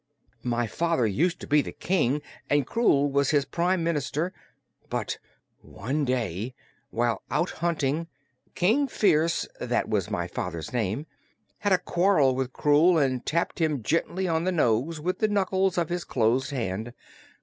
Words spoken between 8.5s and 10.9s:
King Phearse that was my father's